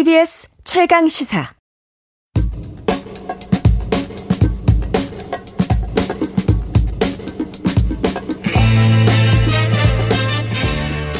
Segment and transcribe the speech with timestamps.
[0.00, 1.50] KBS 최강 시사.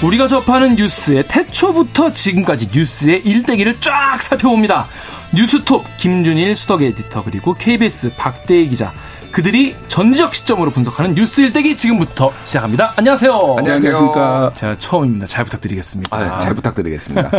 [0.03, 4.87] 우리가 접하는 뉴스의 태초부터 지금까지 뉴스의 일대기를 쫙 살펴봅니다.
[5.35, 8.95] 뉴스톱 김준일 수덕 에디터 그리고 KBS 박대희 기자
[9.33, 12.93] 그들이 전지적 시점으로 분석하는 뉴스 일대기 지금부터 시작합니다.
[12.97, 13.57] 안녕하세요.
[13.59, 14.53] 안녕하십니까.
[14.57, 15.27] 제가 처음입니다.
[15.27, 16.17] 잘 부탁드리겠습니다.
[16.17, 17.31] 아, 잘 부탁드리겠습니다.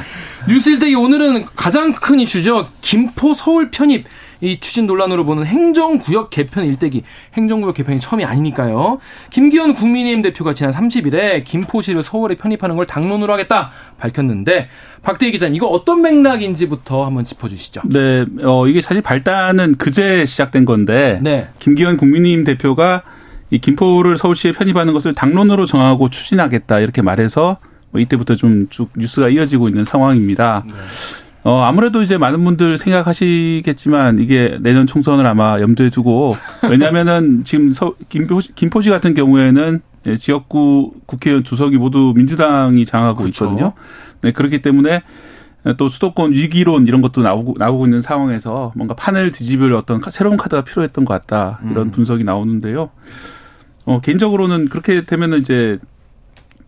[0.48, 2.68] 뉴스 일대기 오늘은 가장 큰 이슈죠.
[2.80, 4.06] 김포 서울 편입
[4.40, 7.02] 이 추진 논란으로 보는 행정구역 개편 일대기
[7.34, 8.98] 행정구역 개편이 처음이 아니니까요.
[9.30, 14.68] 김기현 국민의힘 대표가 지난 30일에 김포시를 서울에 편입하는 걸 당론으로 하겠다 밝혔는데
[15.02, 17.82] 박대희 기자님 이거 어떤 맥락인지부터 한번 짚어주시죠.
[17.86, 21.48] 네, 어, 이게 사실 발단은 그제 시작된 건데 네.
[21.58, 23.02] 김기현 국민의힘 대표가
[23.50, 27.58] 이 김포를 서울시에 편입하는 것을 당론으로 정하고 추진하겠다 이렇게 말해서
[27.90, 30.64] 뭐 이때부터 좀 쭉 뉴스가 이어지고 있는 상황입니다.
[30.66, 30.74] 네.
[31.42, 36.34] 어, 아무래도 이제 많은 분들 생각하시겠지만 이게 내년 총선을 아마 염두에 두고
[36.68, 43.44] 왜냐면은 지금 서, 김포, 김포시 같은 경우에는 예, 지역구 국회의원 두석이 모두 민주당이 장하고 그렇죠.
[43.44, 43.72] 있거든요.
[44.22, 45.02] 네, 그렇기 때문에
[45.76, 50.62] 또 수도권 위기론 이런 것도 나오고 나오고 있는 상황에서 뭔가 판을 뒤집을 어떤 새로운 카드가
[50.62, 51.90] 필요했던 것 같다 이런 음.
[51.90, 52.90] 분석이 나오는데요.
[53.84, 55.78] 어 개인적으로는 그렇게 되면은 이제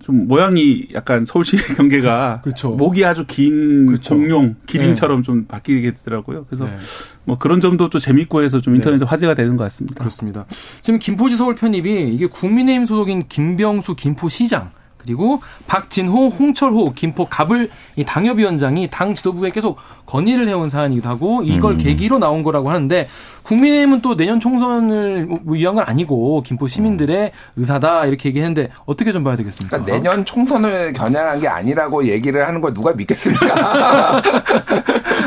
[0.02, 2.70] 좀 모양이 약간 서울시 경계가 그렇죠.
[2.70, 4.16] 목이 아주 긴 그렇죠.
[4.16, 6.44] 공룡 기린처럼 좀 바뀌게 되더라고요.
[6.48, 6.76] 그래서 네.
[7.24, 8.78] 뭐 그런 점도 또 재밌고 해서 좀 네.
[8.78, 9.98] 인터넷에 화제가 되는 것 같습니다.
[10.00, 10.44] 그렇습니다.
[10.82, 14.70] 지금 김포시 서울 편입이 이게 국민의힘 소속인 김병수 김포시장
[15.04, 21.76] 그리고 박진호, 홍철호, 김포 갑을 이 당협위원장이 당 지도부에 계속 건의를 해온 사안이기도 하고 이걸
[21.78, 23.08] 계기로 나온 거라고 하는데
[23.42, 29.36] 국민의힘은 또 내년 총선을 위한 건 아니고 김포 시민들의 의사다 이렇게 얘기했는데 어떻게 좀 봐야
[29.36, 29.78] 되겠습니까?
[29.78, 34.22] 그러니까 내년 총선을 겨냥한 게 아니라고 얘기를 하는 걸 누가 믿겠습니까?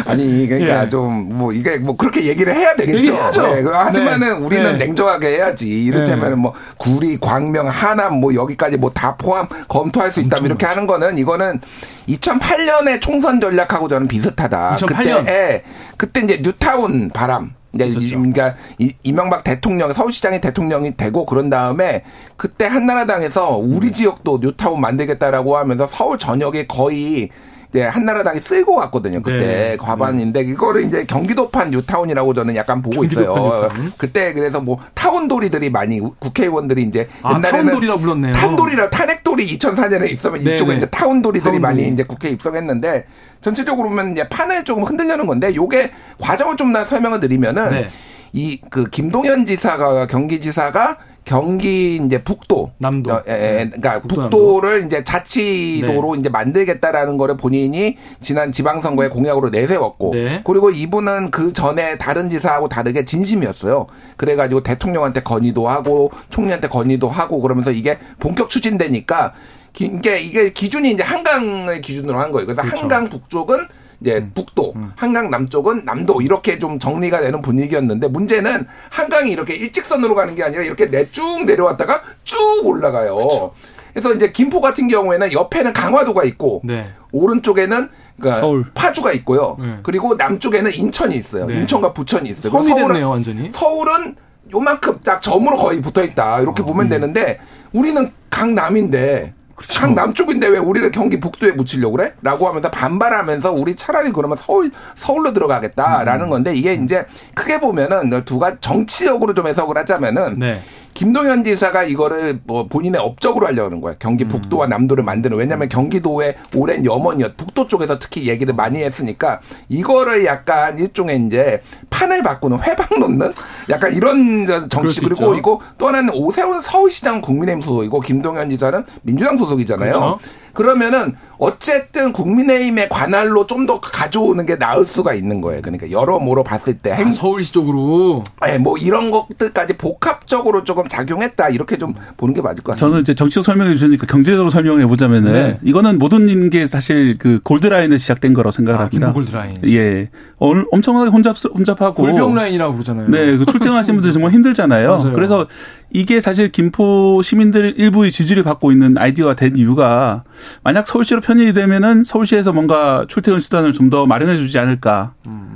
[0.08, 0.90] 아니, 그러니까 예.
[0.90, 3.14] 좀뭐 이게 뭐 그렇게 얘기를 해야 되겠죠.
[3.44, 4.46] 네, 그 하지만은 네.
[4.46, 4.86] 우리는 네.
[4.86, 5.68] 냉정하게 해야지.
[5.86, 6.36] 이를테면 네.
[6.36, 11.18] 뭐 구리, 광명, 하남 뭐 여기까지 뭐 다 포함 검토할 수 있다 이렇게 하는 거는
[11.18, 11.62] 이거는
[12.08, 14.78] 2008년의 총선 전략하고 저는 비슷하다.
[14.80, 14.88] 2008년.
[15.20, 15.64] 그때 예,
[15.98, 17.54] 그때 이제 뉴타운 바람.
[17.78, 18.08] 있었죠.
[18.16, 22.04] 그러니까 이- 이명박 대통령 서울시장이 대통령이 되고 그런 다음에
[22.38, 27.30] 그때 한나라당에서 우리 지역도 뉴타운 만들겠다라고 하면서 서울 전역에 거의
[27.76, 29.22] 이제 한나라당이 쓸고 갔거든요.
[29.22, 29.78] 그때 네.
[29.78, 33.34] 과반인데 이거를 이제 경기도판 뉴타운이라고 저는 약간 보고 있어요.
[33.36, 33.92] 뉴타운.
[33.98, 38.32] 그때 그래서 뭐 타운돌이들이 많이 국회의원들이 이제 아, 옛날에는 타운돌이라고 불렀네요.
[38.34, 40.78] 탄돌이라 탄핵돌이 2004년에 있으면 네, 이쪽에 네.
[40.78, 41.60] 이제 타운돌이들이 타운돌이.
[41.62, 43.06] 많이 이제 국회에 입성했는데
[43.42, 45.92] 전체적으로 보면 이제 판을 조금 흔들려는 건데 요게
[46.22, 47.90] 과정을 좀 나 설명을 드리면은 네.
[48.34, 53.12] 이그 김동연 지사가 경기지사가 경기 이제 북도 남도.
[53.12, 53.70] 어, 예, 예, 네.
[53.70, 60.42] 그러니까 북도, 북도를 이제 자치도로 이제 만들겠다라는 거를 본인이 지난 지방선거에 공약으로 내세웠고 네.
[60.46, 63.88] 그리고 이분은 그 전에 다른 지사하고 다르게 진심이었어요.
[64.18, 69.34] 그래가지고 대통령한테 건의도 하고 총리한테 건의도 하고 그러면서 이게 본격 추진되니까
[69.74, 72.46] 기- 이게 이게 기준이 이제 한강을 기준으로 한 거예요.
[72.46, 72.82] 그래서 그렇죠.
[72.84, 73.66] 한강 북쪽은
[74.06, 74.32] 이제 음.
[74.36, 80.44] 북도, 한강 남쪽은 남도 이렇게 좀 정리가 되는 분위기였는데 문제는 한강이 이렇게 일직선으로 가는 게
[80.44, 83.18] 아니라 이렇게 내쭉 내려왔다가 쭉 올라가요.
[83.18, 83.54] 그렇죠.
[83.94, 86.86] 그래서 이제 김포 같은 경우에는 옆에는 강화도가 있고 네.
[87.12, 87.90] 오른쪽에는
[88.20, 88.66] 그러니까 서울.
[88.76, 89.58] 파주가 있고요.
[89.60, 89.78] 네.
[89.82, 91.48] 그리고 남쪽에는 인천이 있어요.
[91.48, 91.56] 네.
[91.62, 92.52] 인천과 부천이 있어요.
[92.52, 93.50] 섬이 서울은- 됐네요, 완전히.
[93.50, 94.16] 서울은
[94.54, 96.42] 요만큼 딱 점으로 거의 붙어 있다.
[96.42, 96.90] 이렇게 어, 보면 음.
[96.90, 97.40] 되는데
[97.74, 99.80] 우리는 강남인데 그렇죠.
[99.80, 102.14] 강 남쪽인데 왜 우리를 경기 북도에 묻히려고 그래?
[102.22, 105.34] 라고 하면서 반발하면서 우리 차라리 그러면 서울 서울로 음.
[105.34, 110.62] 들어가겠다라는 건데 이게 이제 크게 보면은 두 가지 정치적으로 좀 해석을 하자면은 네.
[110.96, 113.98] 김동연 지사가 이거를 뭐 본인의 업적으로 하려고 하는 거예요.
[114.00, 115.38] 경기 북도와 남도를 만드는.
[115.38, 117.36] 왜냐하면 경기도의 오랜 염원이었.
[117.38, 123.34] 북도 쪽에서 특히 얘기를 많이 했으니까 이거를 약간 일종의 이제 판을 바꾸는 회방 놓는
[123.70, 125.36] 약간 이런 정치 수 그리고.
[125.36, 129.92] 이거 또 하나는 오세훈 서울시장 국민의힘 소속이고 김동연 지사는 민주당 소속이잖아요.
[129.92, 130.20] 그렇죠.
[130.56, 135.62] 그러면은 어쨌든 국민의힘의 관할로 좀 더 가져오는 게 나을 수가 있는 거예요.
[135.62, 141.50] 그러니까 여러모로 봤을 때 행, 아, 서울시 쪽으로 예, 뭐 이런 것들까지 복합적으로 조금 작용했다
[141.50, 142.86] 이렇게 좀 보는 게 맞을 것 같습니다.
[142.86, 145.58] 저는 이제 정치적 설명해 주시니까 경제적으로 설명해 보자면은 네.
[145.64, 149.08] 이거는 모든 게 사실 그 골드라인에 시작된 거라고 생각을 아, 합니다.
[149.08, 149.56] 김포 골드라인.
[149.68, 150.10] 예.
[150.38, 151.96] 어, 엄청나게 혼잡, 혼잡하고.
[151.96, 153.10] 골병 라인이라고 그러잖아요.
[153.10, 154.98] 네, 그 출퇴근하시는 분들 정말 힘들잖아요.
[154.98, 155.14] 맞아요.
[155.14, 155.48] 그래서
[155.92, 160.24] 이게 사실 김포 시민들 일부의 지지를 받고 있는 아이디어가 된 이유가
[160.64, 165.14] 만약 서울시로 편입이 되면은 서울시에서 뭔가 출퇴근 수단을 좀 더 마련해 주지 않을까.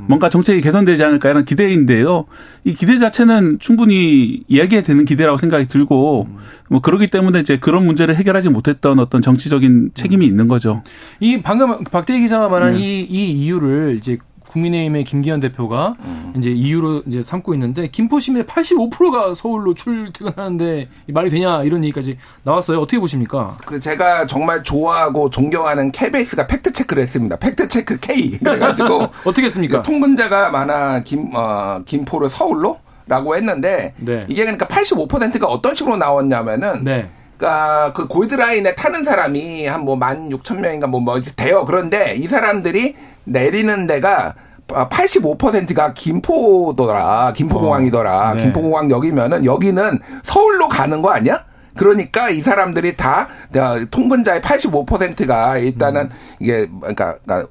[0.08, 2.26] 뭔가 정책이 개선되지 않을까 이런 기대인데요.
[2.64, 6.28] 이 기대 자체는 충분히 이야기가 되는 기대라고 생각이 들고
[6.70, 10.84] 뭐 그러기 때문에 이제 그런 문제를 해결하지 못했던 어떤 정치적인 책임이 있는 거죠.
[11.20, 12.80] 이 방금 박대기 기자가 말한 네.
[12.80, 14.18] 이, 이 이유를 이제
[14.50, 16.34] 국민의힘의 김기현 대표가 음.
[16.38, 22.80] 이제 이유로 이제 삼고 있는데 김포 시민의 85%가 서울로 출퇴근하는데 말이 되냐 이런 얘기까지 나왔어요.
[22.80, 23.57] 어떻게 보십니까?
[23.66, 27.36] 그 제가 정말 좋아하고 존경하는 KBS가 팩트 체크를 했습니다.
[27.38, 29.81] 팩트 체크 K 그래가지고 어떻게 했습니까?
[29.81, 34.25] 통근자가 많아 김 어, 김포를 서울로 라고 했는데 네.
[34.30, 37.10] 이게 그러니까 85%가 어떤 식으로 나왔냐면은 네.
[37.40, 41.64] 그러니까 그 골드라인에 타는 사람이 한 뭐 만 육천 명인가 뭐, 뭐 돼요.
[41.66, 44.36] 그런데 이 사람들이 내리는 데가
[44.68, 47.34] 85%가 김포더라.
[47.34, 48.32] 김포공항이더라.
[48.32, 48.44] 어, 네.
[48.44, 51.46] 김포공항역이면은 여기는 서울로 가는 거 아니야?
[51.76, 53.28] 그러니까 이 사람들이 다
[53.90, 56.10] 통근자의 85%가 일단은 음.
[56.40, 57.48] 이게 그러니까, 그러니까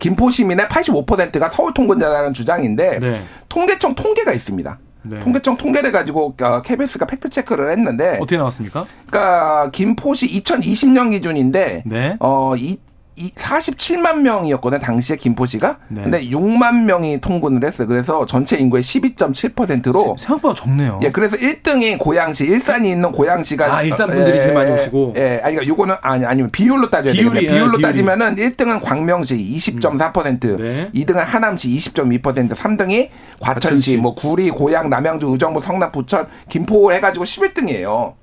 [0.00, 3.22] 김포 시민의 85%가 서울 통근자라는 주장인데 네.
[3.48, 4.78] 통계청 통계가 있습니다.
[5.02, 5.20] 네.
[5.20, 8.86] 통계청 통계를 가지고 KBS가 어, 팩트 체크를 했는데 어떻게 나왔습니까?
[9.06, 12.16] 그러니까 김포시 2020년 기준인데 네.
[12.20, 12.78] 어 이, 이
[13.16, 14.80] 47만 명이었거든요.
[14.80, 15.78] 당시에 김포시가.
[15.88, 16.02] 네.
[16.02, 17.86] 근데 6만 명이 통근을 했어요.
[17.86, 20.98] 그래서 전체 인구의 12.7%로 생각보다 적네요.
[21.02, 25.14] 예, 그래서 1등이 고양시, 일산이 있는 고양시가 아, 일산 분들이 예, 제일 많이 오시고.
[25.16, 27.52] 예, 아니 그러니까 요거는 아니 아니면 비율로 따져야 비율이, 되겠네요.
[27.52, 30.56] 비율로 예, 따지면은 1등은 광명시 20.4%, 음.
[30.56, 30.90] 네.
[30.94, 33.08] 2등은 하남시 20.2%, 3등이
[33.40, 38.14] 과천시, 뭐 구리, 고양, 남양주, 의정부, 성남, 부천, 김포 해 가지고 11등이에요.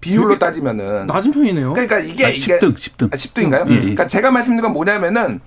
[0.00, 1.72] 비율로 따지면은 낮은 편이네요.
[1.72, 3.12] 그러니까 이게 아, 10등, 10등.
[3.12, 3.62] 아, 10등인가요?
[3.62, 3.80] 음.
[3.80, 5.40] 그러니까 제가 말씀드린 건 뭐냐면은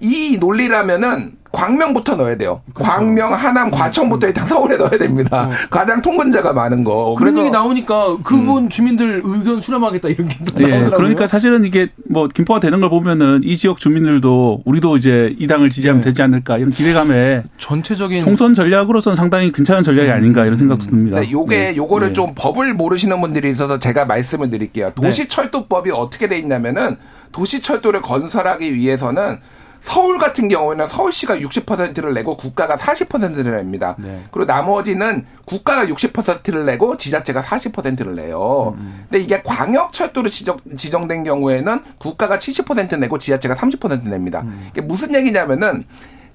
[0.00, 2.60] 이 논리라면은 광명부터 넣어야 돼요.
[2.74, 2.90] 그렇죠.
[2.90, 5.48] 광명, 하남, 과천부터 일단 서울에 넣어야 됩니다.
[5.48, 5.50] 어.
[5.70, 7.14] 가장 통근자가 많은 거.
[7.16, 8.68] 그런 얘기 나오니까 그분 음.
[8.68, 10.90] 주민들 의견 수렴하겠다 이런 게 네, 나오더라고요.
[10.96, 15.70] 그러니까 사실은 이게 뭐 김포가 되는 걸 보면은 이 지역 주민들도 우리도 이제 이 당을
[15.70, 16.10] 지지하면 네.
[16.10, 20.14] 되지 않을까 이런 기대감에 전체적인 총선 전략으로서는 상당히 괜찮은 전략이 음.
[20.14, 21.20] 아닌가 이런 생각도 듭니다.
[21.20, 21.76] 네, 요게 네.
[21.76, 22.12] 요거를 네.
[22.12, 24.88] 좀 법을 모르시는 분들이 있어서 제가 말씀을 드릴게요.
[24.88, 24.94] 네.
[24.94, 26.98] 도시철도법이 어떻게 돼 있냐면은
[27.32, 29.38] 도시철도를 건설하기 위해서는
[29.80, 33.94] 서울 같은 경우에는 서울시가 60%를 내고 국가가 40%를 냅니다.
[33.98, 34.22] 네.
[34.30, 38.74] 그리고 나머지는 국가가 60%를 내고 지자체가 40%를 내요.
[38.78, 39.04] 음.
[39.08, 44.42] 근데 이게 광역철도로 지정, 지정된 경우에는 국가가 70% 내고 지자체가 30% 냅니다.
[44.42, 44.68] 음.
[44.70, 45.84] 이게 무슨 얘기냐면은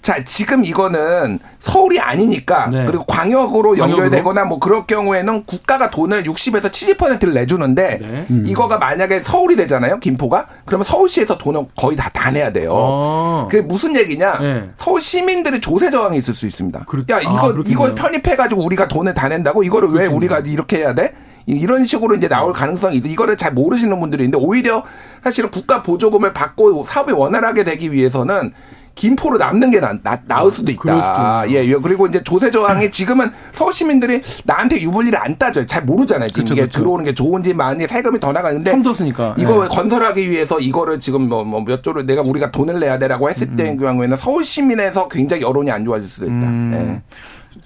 [0.01, 2.85] 자, 지금 이거는 서울이 아니니까 네.
[2.85, 8.25] 그리고 광역으로 연결되거나 뭐 그럴 경우에는 국가가 돈을 60에서 70%를 내주는데 네.
[8.31, 8.43] 음.
[8.47, 10.47] 이거가 만약에 서울이 되잖아요, 김포가.
[10.65, 12.71] 그러면 서울시에서 돈을 거의 다 다 내야 돼요.
[12.75, 13.47] 아.
[13.49, 14.39] 그게 무슨 얘기냐?
[14.39, 14.69] 네.
[14.75, 16.83] 서울 시민들의 조세 저항이 있을 수 있습니다.
[16.87, 20.77] 그렇, 야, 이거 아, 이걸 편입해 가지고 우리가 돈을 다 낸다고 이거를 왜 우리가 이렇게
[20.77, 21.13] 해야 돼?
[21.47, 23.07] 이런 식으로 이제 나올 가능성이 있어.
[23.07, 24.83] 이거를 잘 모르시는 분들이 있는데 오히려
[25.23, 28.53] 사실은 국가 보조금을 받고 사업이 원활하게 되기 위해서는
[28.95, 31.45] 김포로 남는 게 나, 나, 나을 수도 있다.
[31.49, 35.65] 예, 예, 그리고 이제 조세 저항이 지금은 서울 시민들이 나한테 유불리를 안 따져요.
[35.65, 36.29] 잘 모르잖아요.
[36.29, 36.79] 지금 그쵸, 이게 그쵸.
[36.79, 38.81] 들어오는 게 좋은지 많이 세금이 더 나가는데.
[38.81, 39.35] 들었으니까.
[39.37, 39.69] 이거 네.
[39.69, 43.55] 건설하기 위해서 이거를 지금 뭐, 뭐몇 조를 내가 우리가 돈을 내야 되라고 했을 음.
[43.55, 46.35] 때 경우에는 서울 시민에서 굉장히 여론이 안 좋아질 수도 있다.
[46.35, 46.71] 음.
[46.73, 47.01] 예.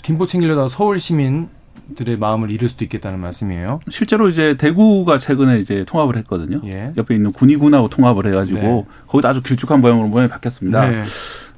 [0.01, 1.49] 김포 챙기려다 서울 시민
[1.95, 3.79] 들의 마음을 잃을 수도 있겠다는 말씀이에요.
[3.89, 6.61] 실제로 이제 대구가 최근에 이제 통합을 했거든요.
[6.65, 6.93] 예.
[6.97, 8.85] 옆에 있는 군위군하고 통합을 해가지고 네.
[9.07, 10.89] 거기도 아주 길쭉한 모양으로 모양이 바뀌었습니다.
[10.89, 11.03] 네.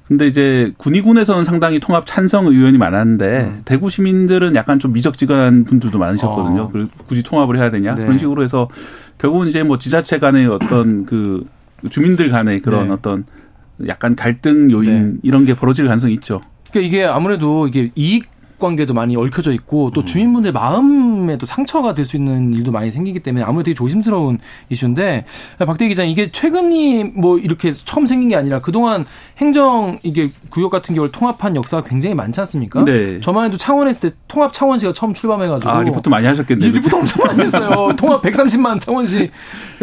[0.07, 3.61] 근데 이제 군위군에서는 상당히 통합 찬성 의원이 많았는데 음.
[3.65, 6.61] 대구 시민들은 약간 좀 미적지근한 분들도 많으셨거든요.
[6.61, 6.87] 어.
[7.07, 8.03] 굳이 통합을 해야 되냐 네.
[8.03, 8.69] 그런 식으로 해서
[9.17, 11.45] 결국은 이제 뭐 지자체 간의 어떤 그
[11.89, 12.93] 주민들 간의 그런 네.
[12.93, 13.25] 어떤
[13.87, 15.19] 약간 갈등 요인 네.
[15.23, 16.39] 이런 게 벌어질 가능성이 있죠.
[16.71, 20.05] 그러니까 이게 아무래도 이게 이익 관계도 많이 얽혀져 있고 또 음.
[20.05, 25.25] 주민분들 마음에도 상처가 될 수 있는 일도 많이 생기기 때문에 아무래도 되게 조심스러운 이슈인데
[25.59, 29.05] 박대기 기자 이게 최근이 뭐 이렇게 처음 생긴 게 아니라 그동안
[29.37, 32.85] 행정 이게 구역 같은 경우를 통합한 역사가 굉장히 많지 않습니까?
[32.85, 33.19] 네.
[33.19, 36.71] 저만 해도 창원 했을 때 통합 창원시가 처음 출범해가지고 아 리포트 많이 하셨겠네요.
[36.71, 37.91] 리포트 엄청 많이 했어요.
[37.99, 39.29] 통합 130만 창원시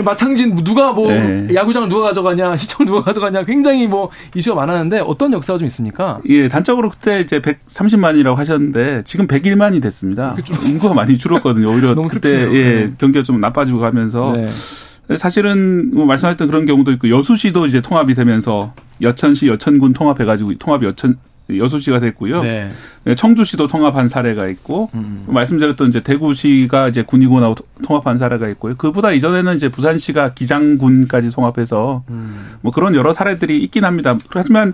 [0.02, 1.48] 마창진 누가 뭐 네.
[1.54, 6.20] 야구장 누가 가져가냐 시청 누가 가져가냐 굉장히 뭐 이슈가 많았는데 어떤 역사가 좀 있습니까?
[6.28, 10.36] 예 단적으로 그때 이제 130만이라고 하셨 하셨는데 지금 101만이 됐습니다.
[10.64, 11.70] 인구가 많이 줄었거든요.
[11.70, 12.92] 오히려 그때 예, 네.
[12.98, 15.16] 경기가 좀 나빠지고 가면서 네.
[15.16, 21.18] 사실은 뭐 말씀하셨던 그런 경우도 있고 여수시도 이제 통합이 되면서 여천시 여천군 통합해가지고 통합이 여천
[21.50, 22.42] 여수시가 됐고요.
[22.42, 22.70] 네.
[23.04, 25.24] 네 청주시도 통합한 사례가 있고 음.
[25.26, 28.74] 말씀드렸던 이제 대구시가 이제 군위군하고 통합한 사례가 있고요.
[28.78, 32.56] 그보다 이전에는 이제 부산시가 기장군까지 통합해서 음.
[32.62, 34.16] 뭐 그런 여러 사례들이 있긴 합니다.
[34.30, 34.72] 하지만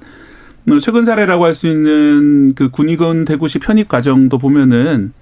[0.80, 5.12] 최근 사례라고 할 수 있는 그 군의군 대구시 편입 과정도 보면은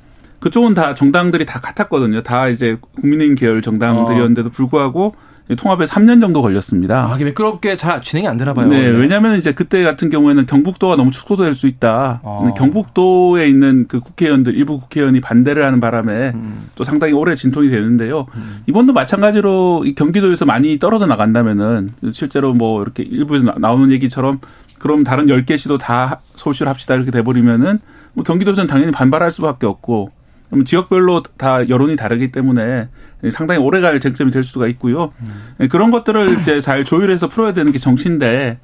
[0.41, 2.23] 그쪽은 다 정당들이 다 같았거든요.
[2.23, 5.15] 다 이제 국민의힘 계열 정당들이었는데도 불구하고
[5.57, 7.11] 통합에 3년 정도 걸렸습니다.
[7.11, 8.69] 아, 이게 매끄럽게 잘 진행이 안 되나 봐요.
[8.69, 12.21] 네, 왜냐하면 이제 그때 같은 경우에는 경북도가 너무 축소될 수 있다.
[12.23, 12.53] 아.
[12.55, 16.67] 경북도에 있는 그 국회의원들 일부 국회의원이 반대를 하는 바람에 음.
[16.75, 18.27] 또 상당히 오래 진통이 되는데요.
[18.67, 24.41] 이번도 마찬가지로 이 경기도에서 많이 떨어져 나간다면은 실제로 뭐 이렇게 일부에서 나- 나오는 얘기처럼
[24.79, 27.79] 그럼 다른 10개 시도 다 서울시로 합시다 이렇게 돼버리면은
[28.15, 30.11] 뭐 경기도에서는 당연히 반발할 수밖에 없고
[30.51, 32.89] 그럼 지역별로 다 여론이 다르기 때문에
[33.33, 35.13] 상당히 오래갈 쟁점이 될 수가 있고요.
[35.59, 38.59] 네, 그런 것들을 이제 잘 조율해서 풀어야 되는 게 정치인데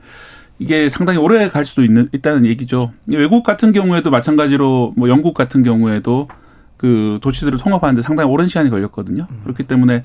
[0.59, 2.93] 이게 상당히 오래 갈 수도 있는 있다는 얘기죠.
[3.07, 6.29] 외국 같은 경우에도 마찬가지로 뭐 영국 같은 경우에도
[6.77, 9.27] 그 도시들을 통합하는데 상당히 오랜 시간이 걸렸거든요.
[9.43, 10.05] 그렇기 때문에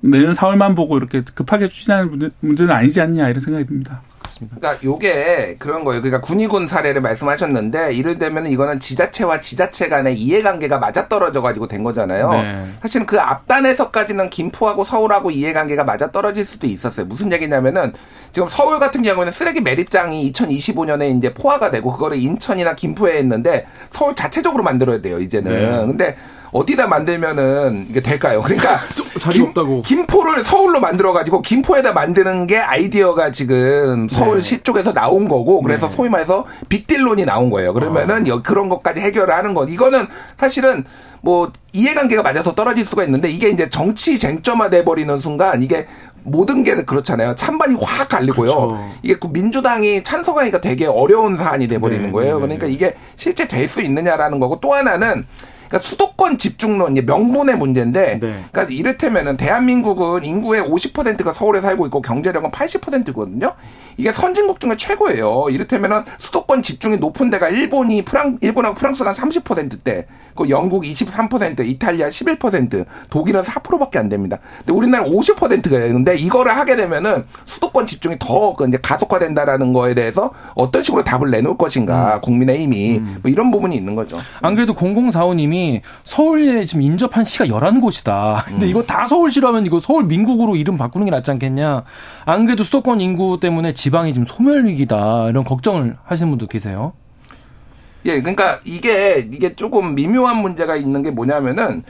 [0.00, 4.00] 내년 4월만 보고 이렇게 급하게 추진하는 문제- 문제는 아니지 않냐 이런 생각이 듭니다.
[4.38, 6.02] 그러니까 요게 그런 거예요.
[6.02, 12.32] 그러니까 군의군 사례를 말씀하셨는데 이를테면 이거는 지자체와 지자체 간의 이해관계가 맞아떨어져 가지고 된 거잖아요.
[12.32, 12.66] 네.
[12.82, 17.06] 사실은 그 앞단에서까지는 김포하고 서울하고 이해관계가 맞아떨어질 수도 있었어요.
[17.06, 17.92] 무슨 얘기냐면은
[18.32, 24.14] 지금 서울 같은 경우에는 쓰레기 매립장이 2025년에 이제 포화가 되고 그거를 인천이나 김포에 했는데 서울
[24.14, 25.52] 자체적으로 만들어야 돼요, 이제는.
[25.52, 25.86] 네.
[25.86, 26.16] 근데
[26.52, 28.42] 어디다 만들면은 이게 될까요?
[28.42, 28.80] 그러니까
[29.20, 29.82] 자리가 없다고.
[29.82, 34.62] 김포를 서울로 만들어 가지고 김포에다 만드는 게 아이디어가 지금 서울시 네.
[34.62, 37.72] 쪽에서 나온 거고 그래서 소위 말해서 빅딜론이 나온 거예요.
[37.72, 38.28] 그러면은 아.
[38.28, 39.68] 여- 그런 것까지 해결을 하는 것.
[39.70, 40.06] 이거는
[40.38, 40.84] 사실은
[41.22, 45.86] 뭐 이해관계가 맞아서 떨어질 수가 있는데 이게 이제 정치 쟁점화돼 버리는 순간 이게
[46.22, 47.34] 모든 게 그렇잖아요.
[47.34, 48.46] 찬반이 확 갈리고요.
[48.68, 48.90] 그렇죠.
[49.02, 52.34] 이게 그 민주당이 찬성하기가 되게 어려운 사안이 돼 버리는 네, 거예요.
[52.34, 52.72] 네, 네, 그러니까 네.
[52.72, 55.26] 이게 실제 될 수 있느냐라는 거고 또 하나는
[55.70, 58.44] 그러니까 수도권 집중론 이제 명분의 문제인데 네.
[58.50, 63.54] 그러니까 이를테면은 대한민국은 인구의 50%가 서울에 살고 있고 경제력은 80%거든요.
[63.96, 65.46] 이게 선진국 중에 최고예요.
[65.50, 72.08] 이를테면은 수도권 집중이 높은 데가 일본이 프랑 일본하고 프랑스가 한 30%대, 그 영국 23%, 이탈리아
[72.08, 74.38] 11%, 독일은 4%밖에 안 됩니다.
[74.58, 75.92] 근데 우리나라 50%예요.
[75.92, 81.56] 근데 이거를 하게 되면은 수도권 집중이 더그 이제 가속화된다라는 거에 대해서 어떤 식으로 답을 내놓을
[81.56, 84.18] 것인가 국민의힘이 뭐 이런 부분이 있는 거죠.
[84.40, 88.44] 안 그래도 0045님이 서울에 지금 인접한 시가 11곳이다.
[88.46, 91.84] 근데 이거 다 서울시로 하면 이거 서울 민국으로 이름 바꾸는 게 낫지 않겠냐.
[92.24, 95.28] 안 그래도 수도권 인구 때문에 지방이 지금 소멸 위기다.
[95.28, 96.92] 이런 걱정을 하시는 분도 계세요.
[98.06, 101.84] 예, 그러니까 이게 이게 조금 미묘한 문제가 있는 게 뭐냐면은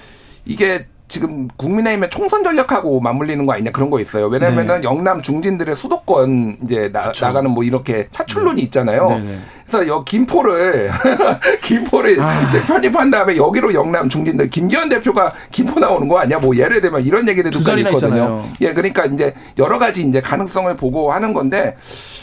[0.44, 4.28] 이게 지금 국민의힘의 총선 전략하고 맞물리는 거 아니냐 그런 거 있어요.
[4.28, 4.84] 왜냐면은 네.
[4.84, 9.08] 영남 중진들의 수도권 이제 나, 가는 뭐 이렇게 차출론이 있잖아요.
[9.08, 9.38] 네 네.
[9.70, 10.90] 그래서 여 김포를
[11.62, 12.50] 김포를 아.
[12.66, 16.40] 편입한 다음에 여기로 영남 중진들 김기현 대표가 김포 나오는 거 아니야?
[16.40, 17.90] 뭐 예를 들면 이런 얘기들도 있거든요.
[17.90, 18.44] 있잖아요.
[18.62, 21.76] 예, 그러니까 이제 여러 가지 이제 가능성을 보고 하는 건데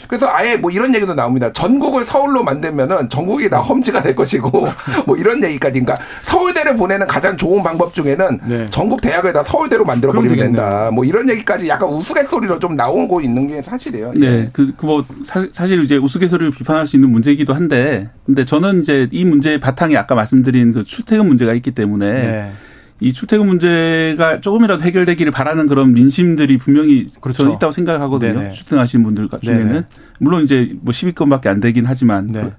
[0.08, 1.52] 그래서 아예 뭐 이런 얘기도 나옵니다.
[1.52, 4.50] 전국을 서울로 만들면은 전국이 다 험지가 될 것이고
[5.06, 5.80] 뭐 이런 얘기까지.
[5.80, 8.66] 그러니까 서울대를 보내는 가장 좋은 방법 중에는 네.
[8.70, 10.38] 전국 대학을 다 서울대로 만들어 버리면.
[10.38, 10.90] 된다.
[10.92, 14.12] 뭐 이런 얘기까지 약간 우스갯소리로 좀 나오고 있는 게 사실이에요.
[14.16, 14.18] 예.
[14.18, 18.80] 네, 그, 그 뭐, 사실 이제 우스갯소리를 비판할 수 있는 문제 이기도 한데, 근데 저는
[18.80, 22.52] 이제 이 문제의 바탕에 아까 말씀드린 그 출퇴근 문제가 있기 때문에, 네.
[23.00, 27.44] 이 출퇴근 문제가 조금이라도 해결되기를 바라는 그런 민심들이 분명히 그렇죠.
[27.44, 28.40] 저는 있다고 생각하거든요.
[28.40, 28.52] 네네.
[28.54, 29.66] 출퇴근하시는 분들 중에는.
[29.68, 29.84] 네네.
[30.18, 32.50] 물론 이제 뭐 10위권밖에 안 되긴 하지만, 네.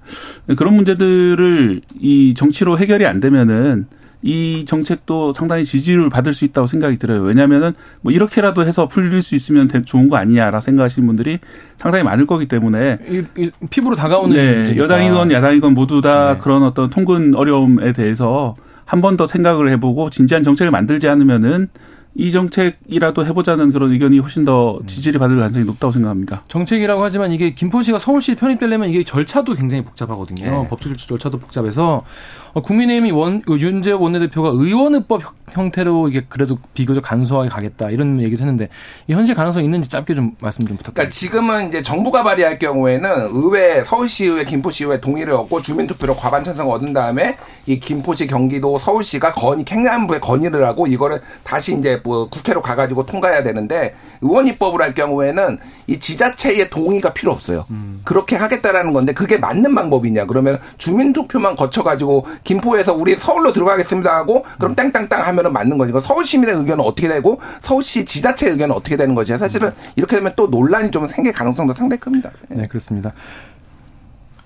[0.46, 3.84] 그- 그런 문제들을 이 정치로 해결이 안 되면은
[4.22, 7.22] 이 정책도 상당히 지지를 받을 수 있다고 생각이 들어요.
[7.22, 7.72] 왜냐하면은
[8.02, 11.38] 뭐 이렇게라도 해서 풀릴 수 있으면 되- 좋은 거 아니냐라 생각하시는 분들이
[11.78, 14.76] 상당히 많을 거기 때문에 이, 이 피부로 다가오는 네.
[14.76, 16.40] 여당이건 야당이건 모두 다 네.
[16.42, 21.68] 그런 어떤 통근 어려움에 대해서 한 번 더 생각을 해보고 진지한 정책을 만들지 않으면은
[22.14, 26.42] 이 정책이라도 해보자는 그런 의견이 훨씬 더 지지를 받을 가능성이 높다고 생각합니다.
[26.48, 30.62] 정책이라고 하지만 이게 김포시가 서울시 편입되려면 이게 절차도 굉장히 복잡하거든요.
[30.62, 30.68] 네.
[30.68, 32.04] 법적 절차도 복잡해서
[32.52, 35.22] 어, 국민의힘이 원, 그 윤재욱 원내대표가 의원의법
[35.54, 38.68] 형- 형태로 이게 그래도 비교적 간소하게 가겠다 이런 얘기도 했는데
[39.06, 40.92] 이 현실 가능성 이 있는지 짧게 좀 말씀 좀 부탁드립니다.
[40.94, 46.92] 그러니까 지금은 이제 정부가 발의할 경우에는 의회, 서울시의회, 김포시의회 동의를 얻고 주민투표로 과반 찬성을 얻은
[46.92, 53.06] 다음에 이 김포시, 경기도, 서울시가 건의, 행안부에 건의를 하고 이거를 다시 이제 뭐 국회로 가가지고
[53.06, 57.66] 통과해야 되는데 의원 입법을 할 경우에는 이 지자체의 동의가 필요 없어요.
[58.04, 60.26] 그렇게 하겠다라는 건데 그게 맞는 방법이냐?
[60.26, 65.92] 그러면 주민투표만 거쳐가지고 김포에서 우리 서울로 들어가겠습니다 하고 그럼 땡땅땅 하면 은 맞는 거지.
[66.00, 69.36] 서울 시민의 의견은 어떻게 되고 서울시 지자체 의견은 어떻게 되는 거지?
[69.38, 72.30] 사실은 이렇게 되면 또 논란이 좀 생길 가능성도 상당히 큽니다.
[72.48, 73.12] 네, 그렇습니다.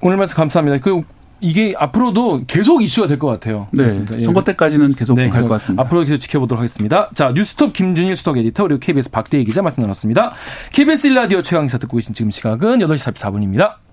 [0.00, 0.78] 오늘 말씀 감사합니다.
[0.78, 1.02] 그
[1.40, 3.66] 이게 앞으로도 계속 이슈가 될 것 같아요.
[3.72, 4.16] 네, 그렇습니다.
[4.18, 4.22] 예.
[4.22, 5.82] 선거 때까지는 계속 네, 갈것 그럼 같습니다.
[5.82, 7.10] 앞으로 계속 지켜보도록 하겠습니다.
[7.14, 10.32] 자, 뉴스톱 김준일 수석 에디터 그리고 KBS 박대희 기자 말씀 나눴습니다.
[10.72, 13.83] KBS 1라디오 최강시사 듣고 계신 지금 시각은 8시 44분입니다.